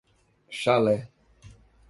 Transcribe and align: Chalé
Chalé 0.59 1.11